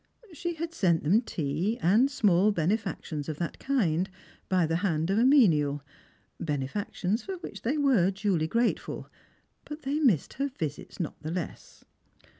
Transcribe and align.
She 0.33 0.55
had 0.55 0.73
sent 0.73 1.03
them 1.03 1.21
^a, 1.21 1.77
and 1.79 2.09
small 2.09 2.51
benefactions 2.51 3.29
of 3.29 3.37
that 3.37 3.59
kind, 3.59 4.09
by 4.49 4.65
the 4.65 4.77
hand 4.77 5.11
of 5.11 5.19
a 5.19 5.23
menial,— 5.23 5.83
benefactions 6.39 7.23
for 7.23 7.35
which 7.37 7.61
they 7.61 7.77
were 7.77 8.09
duly 8.09 8.47
grateful,— 8.47 9.11
but 9.69 9.83
they 9.83 9.99
missed 9.99 10.33
her 10.41 10.47
visits 10.49 10.99
not 10.99 11.21
the 11.21 11.29
less. 11.29 11.85